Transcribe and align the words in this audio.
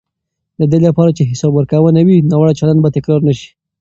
د 0.59 0.61
دې 0.71 0.79
لپاره 0.87 1.11
چې 1.17 1.27
حساب 1.31 1.51
ورکونه 1.55 1.99
وي، 2.07 2.17
ناوړه 2.29 2.53
چلند 2.59 2.79
به 2.83 2.89
تکرار 2.95 3.21
نه 3.27 3.33
شي. 3.39 3.49